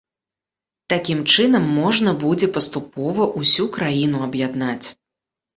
Такім 0.93 1.19
чынам 1.33 1.67
можна 1.81 2.13
будзе 2.23 2.47
паступова 2.55 3.29
ўсю 3.43 3.69
краіну 3.77 4.17
аб'яднаць. 4.31 4.87